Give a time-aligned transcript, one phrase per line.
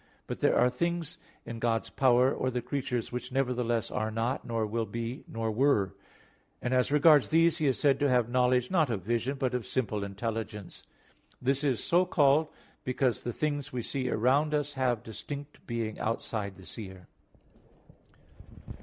[0.25, 4.43] But there are other things in God's power, or the creature's, which nevertheless are not,
[4.45, 5.93] nor will be, nor were;
[6.59, 9.63] and as regards these He is said to have knowledge, not of vision, but of
[9.63, 10.85] simple intelligence.
[11.39, 12.47] This is so called
[12.83, 17.05] because the things we see around us have distinct being outside the seer.